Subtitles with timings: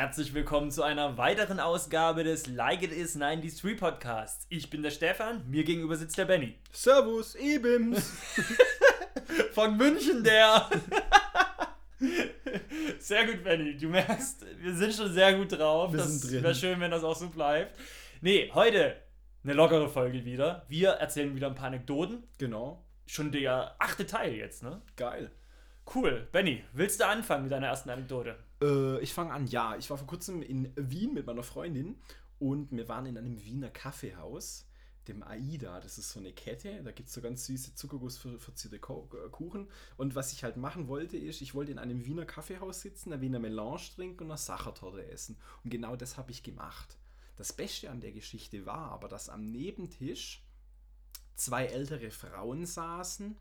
[0.00, 4.46] Herzlich willkommen zu einer weiteren Ausgabe des Like It Is 93 Podcasts.
[4.48, 6.54] Ich bin der Stefan, mir gegenüber sitzt der Benny.
[6.72, 8.10] Servus, Ebims.
[9.52, 10.70] Von München, der.
[12.98, 13.76] sehr gut, Benny.
[13.76, 15.92] Du merkst, wir sind schon sehr gut drauf.
[15.92, 17.78] Wir das wäre schön, wenn das auch so bleibt.
[18.22, 18.96] Nee, heute
[19.44, 20.64] eine lockere Folge wieder.
[20.68, 22.24] Wir erzählen wieder ein paar Anekdoten.
[22.38, 22.86] Genau.
[23.04, 24.80] Schon der achte Teil jetzt, ne?
[24.96, 25.30] Geil.
[25.94, 26.26] Cool.
[26.32, 28.38] Benny, willst du anfangen mit deiner ersten Anekdote?
[28.60, 29.46] Äh, ich fange an.
[29.46, 31.96] Ja, ich war vor kurzem in Wien mit meiner Freundin
[32.38, 34.66] und wir waren in einem Wiener Kaffeehaus,
[35.08, 35.80] dem AIDA.
[35.80, 36.82] Das ist so eine Kette.
[36.82, 39.68] Da gibt es so ganz süße Zuckerguss für verzierte Ko äh, Kuchen.
[39.96, 43.22] Und was ich halt machen wollte, ist, ich wollte in einem Wiener Kaffeehaus sitzen, eine
[43.22, 45.36] Wiener Melange trinken und eine Sachertorte essen.
[45.64, 46.96] Und genau das habe ich gemacht.
[47.36, 50.44] Das Beste an der Geschichte war aber, dass am Nebentisch
[51.36, 53.36] zwei ältere Frauen saßen,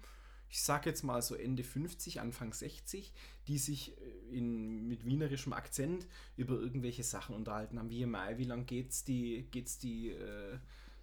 [0.49, 3.13] ich sag jetzt mal so Ende 50, Anfang 60,
[3.47, 8.45] die sich äh, in, mit wienerischem Akzent über irgendwelche Sachen unterhalten haben, wie Mai, wie
[8.45, 10.57] lange geht's die, geht's die, äh,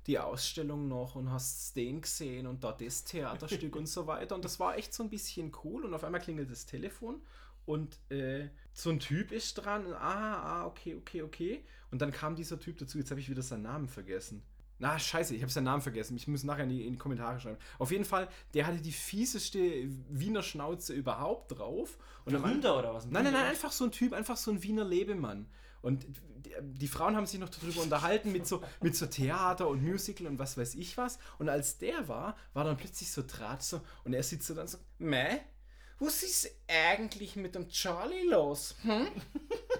[0.06, 4.34] die Ausstellung noch und hast den gesehen und da das Theaterstück und so weiter.
[4.34, 5.84] Und das war echt so ein bisschen cool.
[5.84, 7.20] Und auf einmal klingelt das Telefon
[7.64, 9.86] und äh, so ein Typ ist dran.
[9.86, 11.64] Und, ah, ah, okay, okay, okay.
[11.90, 12.98] Und dann kam dieser Typ dazu.
[12.98, 14.42] Jetzt habe ich wieder seinen Namen vergessen.
[14.78, 16.16] Na, scheiße, ich habe seinen Namen vergessen.
[16.16, 17.56] Ich muss nachher in die, in die Kommentare schreiben.
[17.78, 19.58] Auf jeden Fall, der hatte die fieseste
[20.10, 21.96] Wiener Schnauze überhaupt drauf.
[22.24, 23.04] Und Ein am- Hunter oder was?
[23.06, 25.46] Ein Nein, nein, nein, einfach so ein Typ, einfach so ein Wiener Lebemann.
[25.82, 26.04] Und
[26.44, 30.26] die, die Frauen haben sich noch darüber unterhalten mit so, mit so Theater und Musical
[30.26, 31.18] und was weiß ich was.
[31.38, 34.66] Und als der war, war dann plötzlich so Draht so und er sitzt so dann
[34.68, 35.38] so, Meh,
[35.98, 38.74] was ist eigentlich mit dem Charlie los?
[38.82, 39.08] Hm?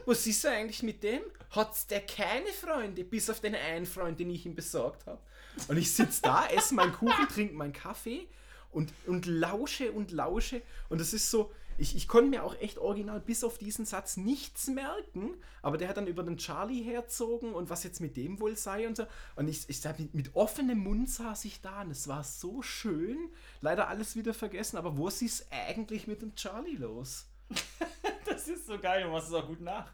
[0.06, 1.20] Was ist eigentlich mit dem?
[1.50, 5.20] Hat der keine Freunde, bis auf den einen Freund, den ich ihm besorgt habe?
[5.68, 8.28] Und ich sitze da, esse meinen Kuchen, trinke meinen Kaffee
[8.70, 10.62] und, und lausche und lausche.
[10.88, 14.16] Und das ist so, ich, ich konnte mir auch echt original bis auf diesen Satz
[14.16, 18.40] nichts merken, aber der hat dann über den Charlie herzogen und was jetzt mit dem
[18.40, 19.06] wohl sei und so.
[19.36, 23.30] Und ich, ich mit, mit offenem Mund saß ich da und es war so schön.
[23.60, 27.26] Leider alles wieder vergessen, aber was ist eigentlich mit dem Charlie los?
[28.24, 29.92] Das ist so geil, du machst es auch gut nach.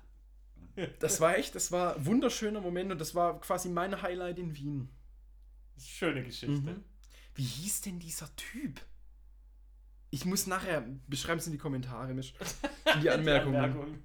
[1.01, 4.57] Das war echt, das war ein wunderschöner Moment und das war quasi mein Highlight in
[4.57, 4.89] Wien.
[5.79, 6.49] Schöne Geschichte.
[6.49, 6.85] Mhm.
[7.35, 8.81] Wie hieß denn dieser Typ?
[10.15, 12.35] Ich muss nachher, beschreiben es in die Kommentare, Misch.
[12.95, 13.57] In die Anmerkungen.
[13.57, 14.03] Anmerkung.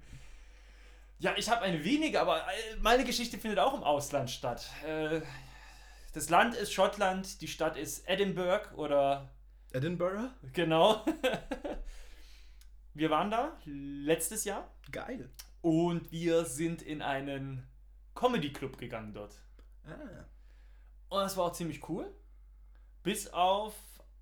[1.18, 4.70] Ja, ich habe eine wenige, aber äh, meine Geschichte findet auch im Ausland statt.
[4.86, 5.20] Äh,
[6.14, 9.28] Das Land ist Schottland, die Stadt ist Edinburgh oder
[9.72, 10.30] Edinburgh?
[10.54, 11.04] genau.
[12.94, 15.30] Wir waren da letztes Jahr Geil.
[15.60, 17.68] und wir sind in einen
[18.14, 19.34] Comedy Club gegangen dort.
[19.86, 20.24] Ah.
[21.10, 22.12] Und das war auch ziemlich cool.
[23.04, 23.74] Bis auf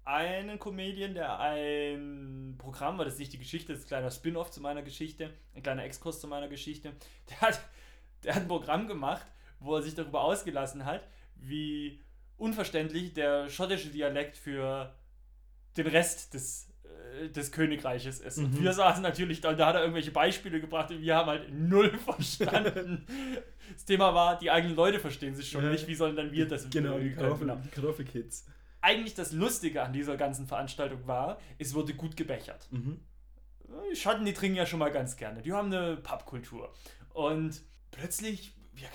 [0.07, 4.11] einen Comedian, der ein Programm, weil das ist nicht die Geschichte, das ist ein kleiner
[4.11, 6.93] Spin-off zu meiner Geschichte, ein kleiner Exkurs zu meiner Geschichte.
[7.31, 7.61] Der hat,
[8.25, 9.27] der hat ein Programm gemacht,
[9.61, 12.01] wo er sich darüber ausgelassen hat, wie
[12.39, 14.95] unverständlich der schottische Dialekt für
[15.77, 16.69] den Rest des,
[17.21, 18.39] äh, des Königreiches ist.
[18.39, 18.63] Und Mhm.
[18.63, 21.53] wir saßen natürlich da, und da hat er irgendwelche Beispiele gebracht und wir haben halt
[21.53, 23.07] null verstanden.
[23.75, 25.71] das Thema war, die eigenen Leute verstehen sich schon Ja.
[25.71, 26.99] nicht, wie sollen dann wir das Genau.
[26.99, 27.11] die
[27.71, 28.47] Kartoffelkids.
[28.87, 32.69] Eigentlich das Lustige an dieser ganzen Veranstaltung war, es wurde gut gebechert.
[32.71, 33.01] Mhm.
[33.91, 35.43] Die Schatten, die trinken ja schon mal ganz gerne.
[35.43, 36.73] Die haben eine Pappkultur.
[37.13, 38.87] Und plötzlich ja,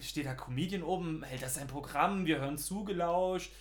[0.00, 3.52] steht da Comedian oben, hält das sein Programm, wir hören zugelauscht.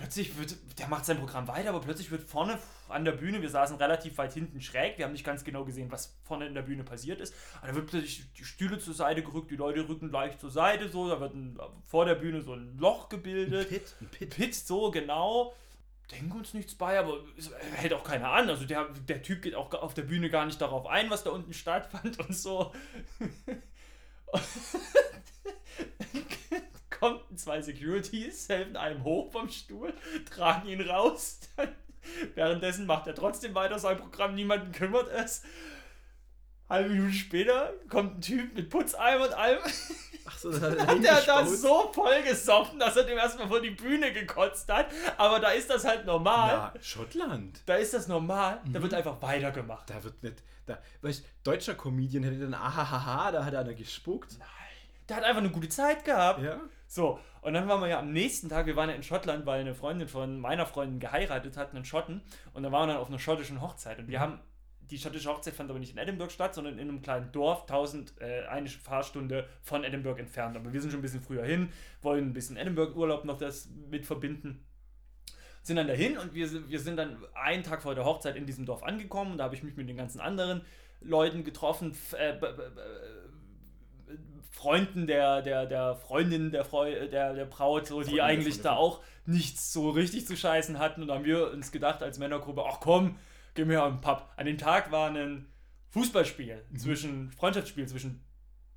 [0.00, 3.50] Plötzlich wird, der macht sein Programm weiter, aber plötzlich wird vorne an der Bühne, wir
[3.50, 6.62] saßen relativ weit hinten schräg, wir haben nicht ganz genau gesehen, was vorne in der
[6.62, 7.34] Bühne passiert ist.
[7.58, 10.88] Aber da wird plötzlich die Stühle zur Seite gerückt, die Leute rücken leicht zur Seite,
[10.88, 13.68] so, da wird ein, vor der Bühne so ein Loch gebildet.
[13.68, 14.30] Pit, ein Pit.
[14.30, 15.52] Pit, so genau.
[16.10, 18.48] Denken uns nichts bei, aber es hält auch keiner an.
[18.48, 21.30] Also der, der Typ geht auch auf der Bühne gar nicht darauf ein, was da
[21.30, 22.72] unten stattfand und so.
[27.00, 29.92] Kommen zwei Securities, helfen einem hoch vom Stuhl,
[30.30, 31.40] tragen ihn raus.
[31.56, 31.74] Dann,
[32.34, 35.42] währenddessen macht er trotzdem weiter sein Programm, niemanden kümmert es.
[36.68, 39.58] Halbe Minute später kommt ein Typ mit Putzeimer und allem.
[40.24, 43.48] Ach so, dann hat er Hat er da so voll gesoffen, dass er dem erstmal
[43.48, 44.86] vor die Bühne gekotzt hat.
[45.16, 46.70] Aber da ist das halt normal.
[46.74, 47.60] Na, Schottland.
[47.66, 48.60] Da ist das normal.
[48.72, 48.82] Da Mhm.
[48.84, 49.90] wird einfach weitergemacht.
[49.90, 50.36] Da wird nicht.
[50.66, 54.36] Da, weißt, deutscher Comedian hätte dann ahahaha, da hat einer gespuckt.
[55.08, 56.40] Der hat einfach eine gute Zeit gehabt.
[56.42, 56.60] Ja.
[56.92, 59.60] So, und dann waren wir ja am nächsten Tag, wir waren ja in Schottland, weil
[59.60, 62.20] eine Freundin von meiner Freundin geheiratet hat, einen Schotten.
[62.52, 64.00] Und dann waren wir dann auf einer schottischen Hochzeit.
[64.00, 64.40] Und wir haben,
[64.90, 68.20] die schottische Hochzeit fand aber nicht in Edinburgh statt, sondern in einem kleinen Dorf, 1000,
[68.20, 70.56] äh, eine Fahrstunde von Edinburgh entfernt.
[70.56, 71.72] Aber wir sind schon ein bisschen früher hin,
[72.02, 74.66] wollen ein bisschen Edinburgh-Urlaub noch das mit verbinden.
[75.62, 78.46] Sind dann dahin und wir, sind- wir sind dann einen Tag vor der Hochzeit in
[78.46, 79.38] diesem Dorf angekommen.
[79.38, 80.62] Da habe ich mich mit den ganzen anderen
[81.02, 82.34] Leuten getroffen, äh,
[84.50, 88.74] Freunden der, der, der Freundin der, Freu der, der Braut, so, die Freundin, eigentlich da
[88.74, 91.02] auch nichts so richtig zu scheißen hatten.
[91.02, 93.16] Und da haben wir uns gedacht als Männergruppe, ach komm,
[93.54, 94.28] gehen wir am Pub.
[94.36, 95.46] An dem Tag war ein
[95.90, 96.76] Fußballspiel Mhm.
[96.78, 98.24] zwischen, Freundschaftsspiel zwischen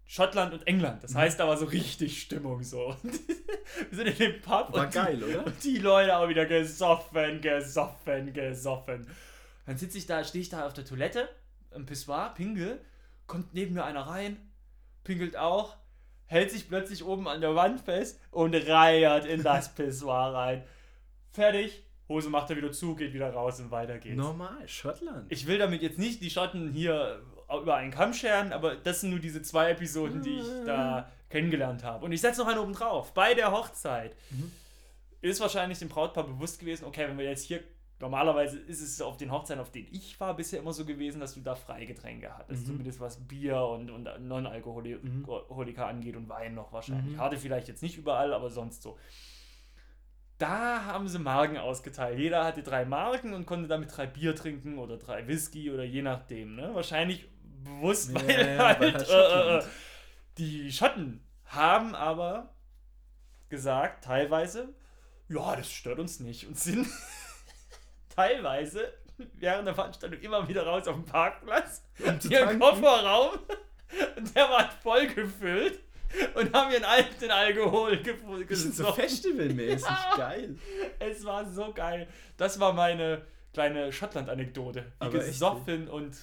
[0.06, 0.98] Schottland und England.
[0.98, 1.02] Mhm.
[1.02, 2.96] Das heißt, da war so richtig Stimmung so.
[3.04, 5.46] wir sind in dem Pub War und geil, die, oder?
[5.46, 9.08] und die Leute auch wieder gesoffen, gesoffen, gesoffen.
[9.66, 11.30] Dann sitze ich da, stehe ich da auf der Toilette,
[11.74, 12.80] im Pissoir, pinkel,
[13.25, 14.38] kommt neben mir einer rein,
[15.03, 15.75] pinkelt auch,
[16.25, 20.63] hält sich plötzlich oben an der Wand fest und reiert in das Pissoir rein.
[21.31, 24.17] Fertig, Hose macht er wieder zu, geht wieder raus und weiter geht's.
[24.17, 25.31] Normal, Schottland.
[25.31, 29.11] Ich will damit jetzt nicht die Schotten hier über einen Kamm scheren, aber das sind
[29.11, 32.05] nur diese zwei Episoden, die ich da kennengelernt habe.
[32.05, 33.13] Und ich setze noch einen oben drauf.
[33.13, 34.15] Bei der Hochzeit
[35.21, 37.63] ist wahrscheinlich dem Brautpaar bewusst gewesen, okay, wenn wir jetzt hier,
[38.03, 41.35] normalerweise ist es auf den Hochzeiten, auf denen ich war, bisher immer so gewesen, dass
[41.35, 42.67] du da Freigetränke hattest.
[42.67, 47.17] Zumindest was Bier und, und Non-Alkoholiker angeht und Wein noch wahrscheinlich.
[47.17, 48.97] Hatte vielleicht jetzt nicht überall, aber sonst so.
[50.38, 52.19] Da haben sie Marken ausgeteilt.
[52.19, 56.01] Jeder hatte drei Marken und konnte damit drei Bier trinken oder drei Whisky oder je
[56.01, 56.55] nachdem.
[56.55, 56.71] Ne?
[56.73, 57.25] Wahrscheinlich
[57.63, 59.65] bewusst, Ja, weil ja, halt weil äh, halt äh, Schottland.
[60.38, 62.53] die Schotten haben aber
[63.47, 64.73] gesagt, teilweise,
[65.29, 66.85] ja, das stört uns nicht und sind
[68.13, 68.94] teilweise
[69.36, 72.60] während der Veranstaltung immer wieder raus auf den Parkplatz, Um ihren.
[72.60, 73.39] Kofferraum
[74.18, 75.80] und der war voll gefüllt
[76.36, 78.48] und haben ihren alten Alkohol gefunden.
[78.48, 80.57] Die sind so festivalmäßig geil.
[81.00, 82.07] Es war so geil.
[82.38, 86.18] Das war meine kleine Schottland-Anekdote, die Aber echt, gesoffen und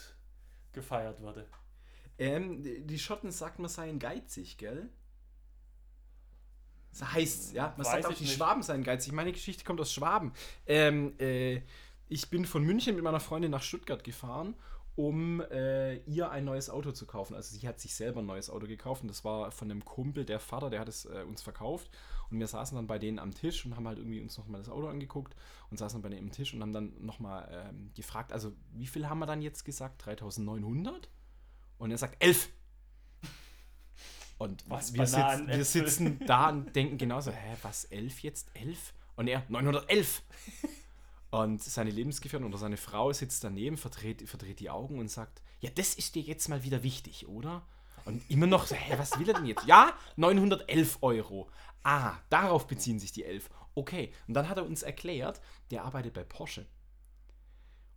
[0.73, 1.47] gefeiert wurde.
[2.19, 4.91] Ähm, die die Schotten sagt, man seien geizig, gell?
[6.91, 8.37] Das heißt, ja, man Weiß sagt auch, die nicht.
[8.37, 9.13] Schwaben seien geizig.
[9.13, 10.33] Meine Geschichte kommt aus Schwaben.
[10.67, 11.63] Ähm, äh,
[12.09, 14.57] ich bin von München mit meiner Freundin nach Stuttgart gefahren,
[14.97, 17.35] um äh, ihr ein neues Auto zu kaufen.
[17.35, 20.25] Also sie hat sich selber ein neues Auto gekauft und das war von einem Kumpel,
[20.25, 21.91] der Vater, der hat es äh, uns verkauft.
[22.31, 24.69] Und wir saßen dann bei denen am Tisch und haben halt irgendwie uns nochmal das
[24.69, 25.35] Auto angeguckt
[25.71, 28.87] und saßen dann bei denen am Tisch und haben dann nochmal ähm, gefragt, also wie
[28.87, 30.05] viel haben wir dann jetzt gesagt?
[30.07, 31.09] 3900?
[31.79, 32.51] Und er sagt 11.
[34.41, 38.49] Und Was, wir, sitzen, Bananen, wir sitzen da und denken genauso, hä, was, 11 jetzt?
[38.55, 38.95] 11?
[39.17, 40.23] Und er, 911.
[41.31, 45.69] Und seine Lebensgefährtin oder seine Frau sitzt daneben, verdreht, verdreht die Augen und sagt, ja,
[45.69, 47.67] das ist dir jetzt mal wieder wichtig, oder?
[48.07, 49.67] Und immer noch so, hä, was will er denn jetzt?
[49.67, 51.51] Ja, 911 Euro.
[51.83, 53.51] Ah, darauf beziehen sich die 11.
[53.75, 56.67] Okay, und dann hat er uns erklärt, der arbeitet bei Porsche.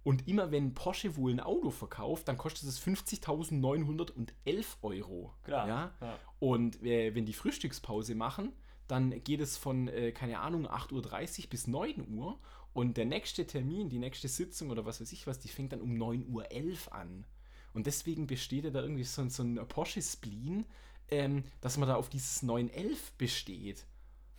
[0.03, 5.33] Und immer wenn Porsche wohl ein Auto verkauft, dann kostet es 50.911 Euro.
[5.43, 5.91] Klar, Ja?
[6.01, 6.19] ja.
[6.43, 8.51] Und äh, wenn die Frühstückspause machen,
[8.89, 12.37] dann geht es von, äh, keine Ahnung, 8.30 Uhr bis 9 Uhr.
[12.73, 15.79] Und der nächste Termin, die nächste Sitzung oder was weiß ich was, die fängt dann
[15.79, 17.25] um 9.11 Uhr an.
[17.73, 20.65] Und deswegen besteht ja da irgendwie so, so ein Porsche-Spleen,
[21.11, 23.85] ähm, dass man da auf dieses 911 besteht.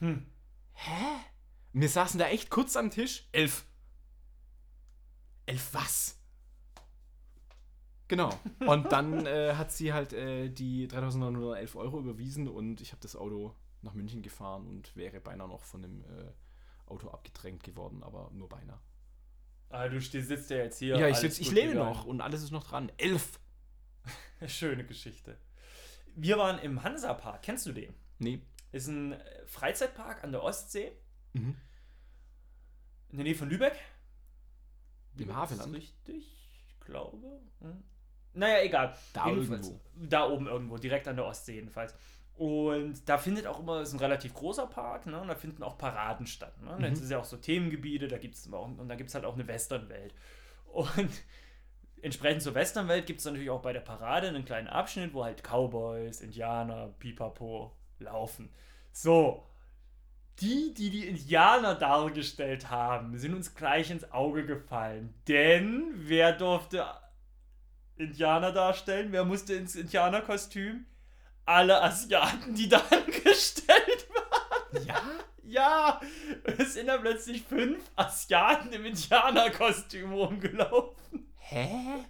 [0.00, 0.26] Hm.
[0.74, 1.20] Hä?
[1.72, 3.26] Wir saßen da echt kurz am Tisch.
[3.32, 3.64] Elf.
[5.46, 6.18] Elf was?
[8.16, 8.30] Genau.
[8.72, 13.16] Und dann äh, hat sie halt äh, die 3911 Euro überwiesen und ich habe das
[13.16, 16.32] Auto nach München gefahren und wäre beinahe noch von dem äh,
[16.86, 18.80] Auto abgedrängt geworden, aber nur beinahe.
[19.68, 20.96] Ah, du sitzt ja jetzt hier.
[20.96, 21.90] Ja, ich, sitz, ich lebe gegangen.
[21.90, 22.92] noch und alles ist noch dran.
[22.98, 23.40] Elf.
[24.46, 25.36] Schöne Geschichte.
[26.14, 27.42] Wir waren im Hansapark.
[27.42, 27.92] Kennst du den?
[28.20, 28.40] Nee.
[28.70, 30.92] Ist ein äh, Freizeitpark an der Ostsee,
[31.32, 31.56] Mhm.
[33.08, 33.74] in der Nähe von Lübeck.
[35.16, 35.58] Im?
[35.58, 37.40] Ist richtig, ich glaube.
[37.60, 37.82] Hm.
[38.34, 38.94] Naja, egal.
[39.12, 39.84] Da Jedenfalls, irgendwo.
[40.08, 41.94] Da oben irgendwo, direkt an der Ostsee jedenfalls.
[42.36, 45.20] Und da findet auch immer, es ist ein relativ großer Park, ne?
[45.20, 46.60] und da finden auch Paraden statt.
[46.62, 46.74] Ne?
[46.76, 46.84] Mhm.
[46.84, 49.24] Jetzt ist ja auch so Themengebiete, da gibt es auch, und da gibt es halt
[49.24, 50.14] auch eine Westernwelt.
[50.72, 51.10] Und
[52.02, 55.44] entsprechend zur Westernwelt gibt es natürlich auch bei der Parade einen kleinen Abschnitt, wo halt
[55.44, 58.50] Cowboys, Indianer, Pipapo laufen.
[58.90, 59.44] So,
[60.40, 65.14] die, die die Indianer dargestellt haben, sind uns gleich ins Auge gefallen.
[65.28, 66.84] Denn wer durfte
[67.96, 69.12] Indianer darstellen?
[69.12, 70.86] Wer musste ins Indianerkostüm?
[71.46, 74.86] Alle Asiaten, die da angestellt waren.
[74.86, 75.02] Ja?
[75.46, 76.00] Ja,
[76.58, 81.32] es sind da plötzlich fünf Asiaten im Indianerkostüm rumgelaufen.
[81.36, 82.04] Hä?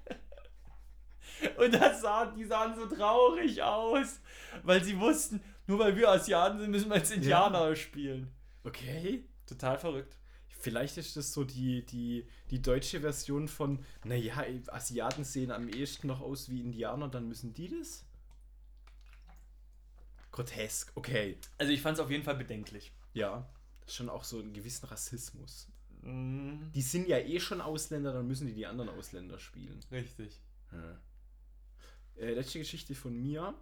[1.59, 4.21] Und das sah, die sahen so traurig aus,
[4.63, 8.33] weil sie wussten, nur weil wir Asiaten sind, müssen wir als Indianer spielen.
[8.63, 9.25] Okay.
[9.47, 10.17] Total verrückt.
[10.65, 16.07] Vielleicht ist das so die, die, die deutsche Version von, naja, Asiaten sehen am ehesten
[16.07, 18.03] noch aus wie Indianer, dann müssen die das?
[20.33, 21.37] Grotesk, okay.
[21.59, 22.93] Also ich fand es auf jeden Fall bedenklich.
[23.13, 23.47] Ja,
[23.81, 25.69] das ist schon auch so ein gewissen Rassismus.
[26.01, 29.79] Mhm, Die sind ja eh schon Ausländer, dann müssen die die anderen Ausländer spielen.
[29.93, 30.41] richtig.
[30.71, 30.97] Hm.
[32.17, 33.55] Äh, letzte Geschichte von mir.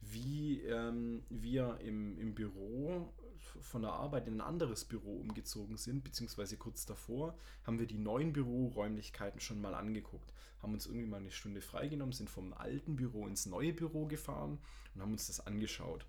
[0.00, 3.12] Wie ähm, wir im, im Büro
[3.60, 7.98] von der Arbeit in ein anderes Büro umgezogen sind, beziehungsweise kurz davor, haben wir die
[7.98, 10.32] neuen Büroräumlichkeiten schon mal angeguckt.
[10.62, 14.58] Haben uns irgendwie mal eine Stunde freigenommen, sind vom alten Büro ins neue Büro gefahren
[14.94, 16.06] und haben uns das angeschaut.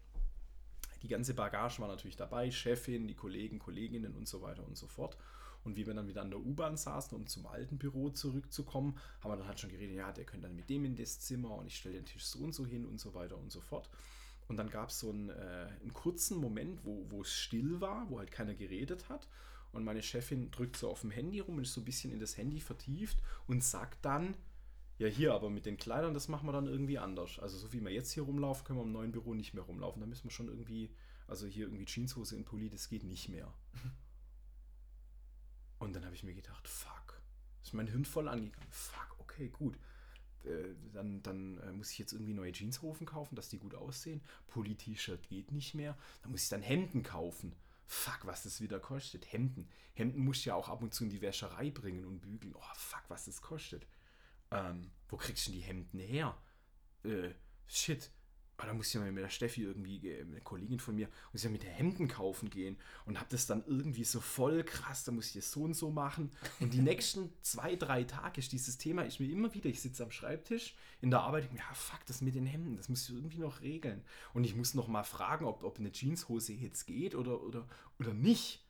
[1.03, 4.88] Die ganze Bagage war natürlich dabei, Chefin, die Kollegen, Kolleginnen und so weiter und so
[4.88, 5.17] fort.
[5.67, 9.31] Und wie wir dann wieder an der U-Bahn saßen, um zum alten Büro zurückzukommen, haben
[9.31, 11.67] wir dann halt schon geredet, ja, der könnte dann mit dem in das Zimmer und
[11.67, 13.89] ich stelle den Tisch so und so hin und so weiter und so fort.
[14.47, 18.09] Und dann gab es so einen, äh, einen kurzen Moment, wo, wo es still war,
[18.09, 19.27] wo halt keiner geredet hat.
[19.74, 22.21] Und meine Chefin drückt so auf dem Handy rum und ist so ein bisschen in
[22.21, 24.38] das Handy vertieft und sagt dann,
[25.00, 27.39] ja hier, aber mit den Kleidern, das machen wir dann irgendwie anders.
[27.39, 30.00] Also so wie wir jetzt hier rumlaufen, können wir im neuen Büro nicht mehr rumlaufen.
[30.00, 30.91] Da müssen wir schon irgendwie,
[31.27, 33.53] also hier irgendwie Jeanshose in Pulli, das geht nicht mehr.
[35.79, 37.22] Und dann habe ich mir gedacht, fuck.
[37.63, 38.72] Ist mein Hirn voll angegangen.
[38.72, 39.77] Fuck, okay, gut.
[40.46, 44.22] Äh, dann, dann äh, muss ich jetzt irgendwie neue Jeanshosen kaufen, dass die gut aussehen.
[44.48, 45.98] Pulli-T-Shirt geht nicht mehr.
[46.22, 47.55] Dann muss ich dann Hemden kaufen.
[47.86, 49.31] Fuck, was das wieder kostet.
[49.31, 49.69] Hemden.
[49.93, 52.53] Hemden muss ich ja auch ab und zu in die Wäscherei bringen und bügeln.
[52.55, 53.86] Oh, fuck, was das kostet.
[54.51, 56.38] Ähm, wo kriegst du denn die Hemden her?
[57.03, 57.34] Äh,
[57.67, 58.12] shit.
[58.57, 61.07] Aber ah, da muss ich mal mit der Steffi irgendwie, äh, eine Kollegin von mir,
[61.31, 64.63] muss ich ja mit der Hemden kaufen gehen und habe das dann irgendwie so voll
[64.63, 66.31] krass, da muss ich das so und so machen.
[66.59, 70.03] Und die nächsten zwei, drei Tage ist dieses Thema, ich mir immer wieder, ich sitze
[70.03, 73.37] am Schreibtisch in der Arbeit, ja fuck, das mit den Hemden, das muss ich irgendwie
[73.37, 74.01] noch regeln.
[74.33, 77.67] Und ich muss noch mal fragen, ob, ob eine Jeanshose jetzt geht oder, oder,
[77.99, 78.66] oder nicht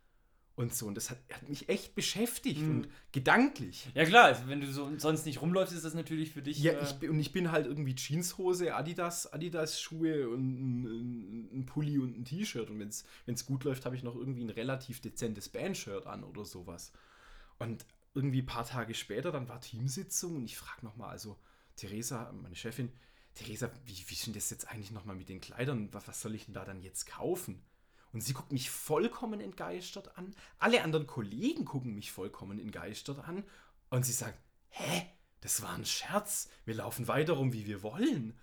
[0.57, 0.87] und so.
[0.87, 2.69] Und das hat, hat mich echt beschäftigt mhm.
[2.71, 3.87] und gedanklich.
[3.93, 6.59] Ja klar, also wenn du so sonst nicht rumläufst, ist das natürlich für dich.
[6.59, 11.99] Ja, äh ich, und ich bin halt irgendwie Jeanshose, Adidas, Adidas-Schuhe und ein, ein, Pulli
[11.99, 12.71] und ein T-Shirt.
[12.71, 16.43] Und wenn es gut läuft, habe ich noch irgendwie ein relativ dezentes Bandshirt an oder
[16.43, 16.91] sowas.
[17.59, 17.85] Und
[18.15, 21.37] irgendwie ein paar Tage später, dann war Teamsitzung und ich frage nochmal, also
[21.75, 22.91] Theresa, meine Chefin,
[23.35, 25.89] Theresa, wie, wie ist denn das jetzt eigentlich nochmal mit den Kleidern?
[25.91, 27.61] Was, was soll ich denn da dann jetzt kaufen?
[28.13, 30.35] Und sie guckt mich vollkommen entgeistert an.
[30.59, 33.43] Alle anderen Kollegen gucken mich vollkommen entgeistert an.
[33.89, 35.07] Und sie sagt, hä?
[35.41, 36.49] Das war ein Scherz.
[36.65, 38.37] Wir laufen weiter rum, wie wir wollen.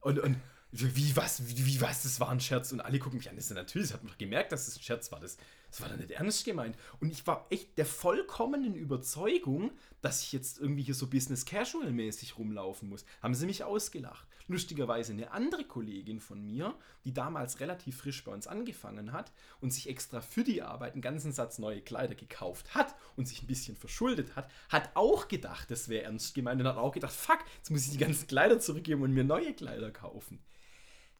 [0.00, 0.36] Und, und
[0.72, 2.72] wie, was, wie, was, das war ein Scherz.
[2.72, 3.36] Und alle gucken mich an.
[3.36, 5.20] Das ist natürlich, das hat man doch gemerkt, dass das ein Scherz war.
[5.20, 5.36] Das,
[5.70, 6.76] das war dann nicht ernst gemeint.
[7.00, 11.92] Und ich war echt der vollkommenen Überzeugung, dass ich jetzt irgendwie hier so Business Casual
[11.92, 13.04] mäßig rumlaufen muss.
[13.22, 14.26] Haben sie mich ausgelacht.
[14.48, 19.72] Lustigerweise eine andere Kollegin von mir, die damals relativ frisch bei uns angefangen hat und
[19.72, 23.48] sich extra für die Arbeit einen ganzen Satz neue Kleider gekauft hat und sich ein
[23.48, 27.40] bisschen verschuldet hat, hat auch gedacht, das wäre ernst gemeint und hat auch gedacht, fuck,
[27.56, 30.38] jetzt muss ich die ganzen Kleider zurückgeben und mir neue Kleider kaufen.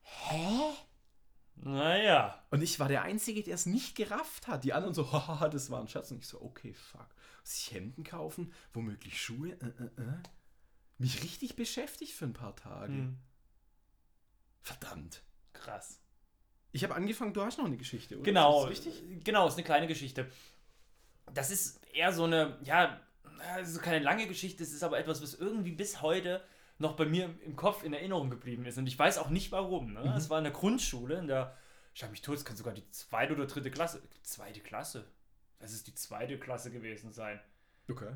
[0.02, 0.74] Hä?
[1.56, 2.42] Naja.
[2.50, 4.64] Und ich war der Einzige, der es nicht gerafft hat.
[4.64, 6.10] Die anderen so, haha, das war ein Schatz.
[6.10, 7.08] Und ich so, okay, fuck.
[7.40, 8.52] Muss ich Hemden kaufen?
[8.72, 9.52] Womöglich Schuhe?
[9.52, 10.22] Äh, äh, äh.
[10.98, 12.92] Mich richtig beschäftigt für ein paar Tage.
[12.92, 13.18] Hm.
[14.62, 15.22] Verdammt.
[15.52, 16.00] Krass.
[16.72, 18.24] Ich habe angefangen, du hast noch eine Geschichte, oder?
[18.24, 18.66] Genau.
[18.66, 18.86] Ist
[19.24, 20.30] genau, ist eine kleine Geschichte.
[21.32, 23.00] Das ist eher so eine, ja,
[23.60, 26.42] ist keine lange Geschichte, es ist aber etwas, was irgendwie bis heute
[26.78, 28.78] noch bei mir im Kopf in Erinnerung geblieben ist.
[28.78, 29.92] Und ich weiß auch nicht warum.
[29.92, 30.00] Ne?
[30.00, 30.16] Mhm.
[30.16, 31.56] Es war in der Grundschule, in der,
[31.94, 35.06] ich habe mich tot, es kann sogar die zweite oder dritte Klasse, zweite Klasse.
[35.58, 37.40] Das ist die zweite Klasse gewesen sein.
[37.88, 38.14] Okay.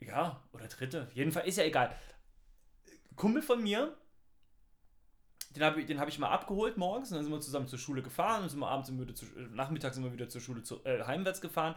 [0.00, 1.08] Ja, oder dritte.
[1.14, 1.96] Jedenfalls ist ja egal.
[3.16, 3.96] Kumpel von mir,
[5.54, 8.02] den habe ich, hab ich mal abgeholt morgens und dann sind wir zusammen zur Schule
[8.02, 11.04] gefahren und sind wir abends wieder zu, nachmittags sind wir wieder zur Schule zu, äh,
[11.04, 11.74] heimwärts gefahren.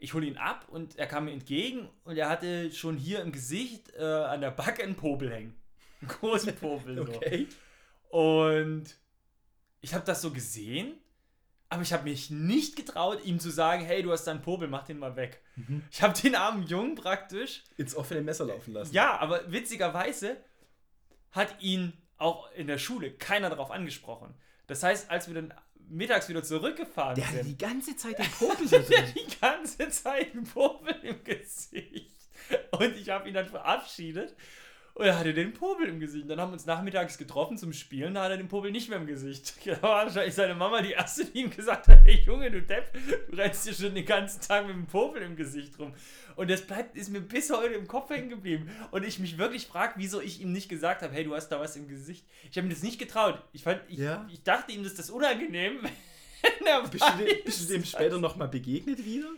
[0.00, 3.32] Ich hole ihn ab und er kam mir entgegen und er hatte schon hier im
[3.32, 5.54] Gesicht äh, an der Backe einen Popel hängen.
[6.06, 7.00] Großen Popel.
[7.00, 7.48] okay.
[8.10, 8.84] Und
[9.80, 10.94] ich habe das so gesehen,
[11.68, 14.84] aber ich habe mich nicht getraut, ihm zu sagen, hey, du hast deinen Popel, mach
[14.84, 15.42] den mal weg.
[15.56, 15.82] Mhm.
[15.90, 18.94] Ich habe den armen Jungen praktisch ins offene Messer laufen lassen.
[18.94, 20.38] Ja, aber witzigerweise
[21.30, 24.34] hat ihn auch in der Schule keiner darauf angesprochen.
[24.66, 25.54] Das heißt, als wir dann
[25.88, 27.34] mittags wieder zurückgefahren der sind.
[27.34, 31.22] Der hatte die ganze Zeit den Popel Der hat die ganze Zeit den Popel im
[31.24, 32.16] Gesicht.
[32.72, 34.34] Und ich habe ihn dann verabschiedet
[34.98, 36.28] und er hatte den Popel im Gesicht.
[36.28, 38.98] Dann haben wir uns nachmittags getroffen zum Spielen, da hat er den Popel nicht mehr
[38.98, 39.54] im Gesicht.
[39.64, 42.92] Da war wahrscheinlich seine Mama die erste, die ihm gesagt hat, hey Junge, du Depp,
[43.30, 45.94] du rennst hier schon den ganzen Tag mit dem Popel im Gesicht rum.
[46.34, 48.70] Und das bleibt, ist mir bis heute im Kopf hängen geblieben.
[48.90, 51.60] Und ich mich wirklich frage, wieso ich ihm nicht gesagt habe, hey, du hast da
[51.60, 52.26] was im Gesicht.
[52.50, 53.40] Ich habe mir das nicht getraut.
[53.52, 54.26] Ich, fand, ich, ja?
[54.32, 55.78] ich dachte ihm, dass das unangenehm.
[56.90, 59.28] bist, du dem, bist du dem später nochmal begegnet wieder?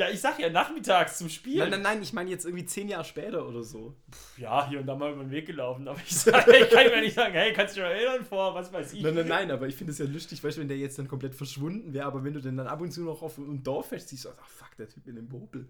[0.00, 1.58] Ja, ich sag ja nachmittags zum Spiel.
[1.58, 3.94] Nein, nein, nein, ich meine jetzt irgendwie zehn Jahre später oder so.
[4.38, 7.02] Ja, hier und da mal über den Weg gelaufen, aber ich, sag, ich kann mir
[7.02, 9.02] nicht sagen, hey, kannst du dich noch erinnern vor, was weiß ich.
[9.02, 11.06] Nein, nein, nein, aber ich finde es ja lustig, weißt du, wenn der jetzt dann
[11.06, 13.90] komplett verschwunden wäre, aber wenn du den dann ab und zu noch auf einem Dorf
[13.90, 15.68] fährst, siehst du, ach fuck, der Typ in dem Popel.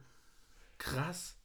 [0.78, 1.36] Krass.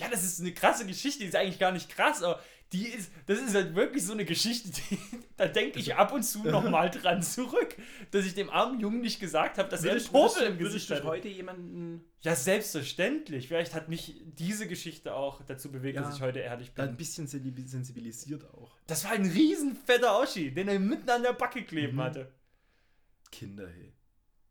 [0.00, 2.40] Ja, das ist eine krasse Geschichte, die ist eigentlich gar nicht krass, aber
[2.72, 4.98] die ist, das ist halt wirklich so eine Geschichte, die,
[5.38, 7.74] da denke ich ab und zu nochmal dran zurück,
[8.10, 11.02] dass ich dem armen Jungen nicht gesagt habe, dass er einen Popel im Gesicht hat.
[11.02, 13.48] heute jemanden Ja, selbstverständlich.
[13.48, 16.02] Vielleicht hat mich diese Geschichte auch dazu bewegt, Ja.
[16.02, 16.84] dass ich heute ehrlich bin.
[16.84, 18.76] ein bisschen sensibil- sensibilisiert auch.
[18.86, 22.02] Das war ein riesen fetter Oschi, den er mitten an der Backe kleben Mhm.
[22.02, 22.32] hatte.
[23.32, 23.94] Kinder, hey.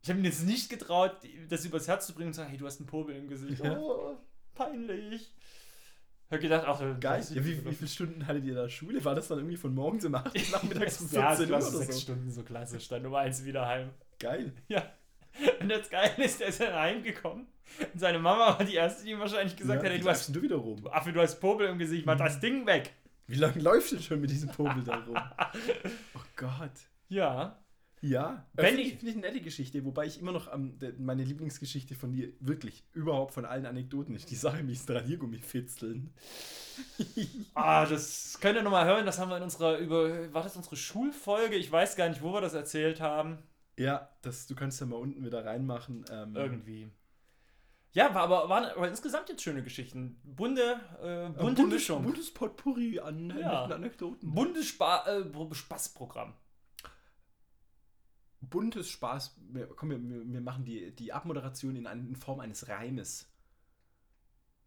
[0.02, 1.16] Ich habe mir jetzt nicht getraut,
[1.48, 3.62] das übers Herz zu bringen und zu sagen, hey, du hast einen Popel im Gesicht.
[3.62, 3.78] Ja.
[3.78, 4.16] Oh,
[4.58, 5.22] peinlich.
[5.22, 7.24] Ich habe gedacht, ach, Geil.
[7.30, 9.02] Ja, wie, wie viele Stunden hattet ihr da Schule?
[9.02, 11.68] War das dann irgendwie von morgens um 8 bis nachmittags um 14 ja, Uhr Klasse,
[11.76, 12.00] oder sechs so?
[12.02, 13.90] Stunden so klassisch, dann um eins wieder heim.
[14.18, 14.52] Geil.
[14.68, 14.92] Ja.
[15.60, 17.46] Und das Geile ist, der ist dann heimgekommen.
[17.92, 20.42] Und seine Mama war die erste, die ihm wahrscheinlich gesagt ja, hat, du hast, du
[20.42, 20.86] wieder rum?
[20.88, 22.18] Affe, du hast Popel im Gesicht, mach Mhm.
[22.18, 22.92] das Ding weg.
[23.26, 25.16] Wie lange läufst du denn schon mit diesem Popel da rum?
[26.14, 26.72] Oh Gott.
[27.08, 27.58] Ja.
[28.00, 31.24] Ja, Wenn finde ich- find ich eine nette Geschichte, wobei ich immer noch de, meine
[31.24, 36.14] Lieblingsgeschichte von dir wirklich überhaupt von allen Anekdoten ist die Sache mit Radiergummi fitzeln.
[37.54, 40.76] Ah, das könnt ihr nochmal hören, das haben wir in unserer, über, war das unsere
[40.76, 41.56] Schulfolge?
[41.56, 43.38] Ich weiß gar nicht, wo wir das erzählt haben.
[43.76, 46.04] Ja, das, du kannst ja mal unten wieder reinmachen.
[46.10, 46.88] Ähm, Irgendwie.
[47.92, 50.20] Ja, war aber waren aber insgesamt jetzt schöne Geschichten.
[50.22, 52.04] Bunte, äh, bunte buntes, Mischung.
[52.04, 53.64] Buntes Potpourri an Ja.
[53.64, 54.32] Anekdoten.
[54.32, 56.34] Buntes Spa äh, Pro- Spaßprogramm.
[58.50, 59.36] Buntes Spaß.
[59.50, 63.30] Wir, komm, wir, wir machen die, die Abmoderation in, in Form eines Reimes.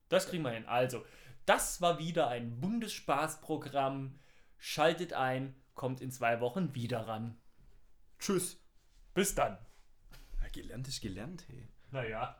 [0.10, 0.66] Das kriegen wir hin.
[0.66, 1.06] Also,
[1.46, 4.20] das war wieder ein Bundesspaßprogramm.
[4.58, 7.38] Schaltet ein, kommt in zwei Wochen wieder ran.
[8.20, 8.62] Tschüss.
[9.14, 9.58] Bis dann.
[10.42, 11.68] Ja, gelernt ist gelernt, hey.
[11.92, 12.38] Naja.